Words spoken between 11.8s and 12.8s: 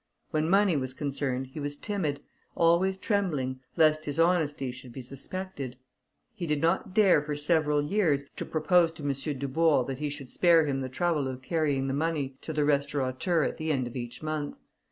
the money to the